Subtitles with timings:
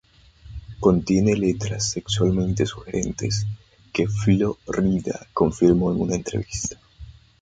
[0.79, 3.45] Contiene letras sexualmente sugerentes
[3.93, 6.79] que Flo Rida confirmó en una entrevista.